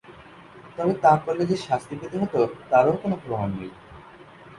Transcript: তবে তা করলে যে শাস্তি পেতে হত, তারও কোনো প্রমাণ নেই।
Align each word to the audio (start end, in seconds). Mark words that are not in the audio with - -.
তবে 0.77 0.93
তা 1.03 1.11
করলে 1.25 1.43
যে 1.45 1.57
শাস্তি 1.67 1.93
পেতে 1.99 2.17
হত, 2.21 2.35
তারও 2.69 2.93
কোনো 3.03 3.15
প্রমাণ 3.23 3.49
নেই। 3.59 3.71